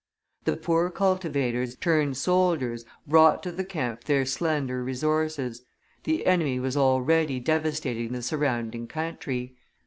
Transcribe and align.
The 0.45 0.57
poor 0.57 0.89
cultivators, 0.89 1.75
turned 1.75 2.17
soldiers, 2.17 2.85
brought 3.05 3.43
to 3.43 3.51
the 3.51 3.63
camp 3.63 4.05
their 4.05 4.25
slender 4.25 4.83
resources; 4.83 5.61
the 6.05 6.25
enemy 6.25 6.59
was 6.59 6.75
already 6.75 7.39
devastating 7.39 8.11
the 8.11 8.23
surrounding 8.23 8.87
country. 8.87 9.57